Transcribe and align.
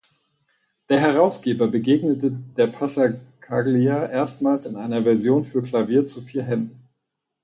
Der 0.89 0.99
Herausgeber 0.99 1.67
begegnete 1.67 2.31
der 2.31 2.65
Passacaglia 2.65 4.03
erstmals 4.09 4.65
in 4.65 4.75
einer 4.75 5.03
Version 5.03 5.45
für 5.45 5.61
Klavier 5.61 6.07
zu 6.07 6.21
vier 6.21 6.41
Händen. 6.41 6.87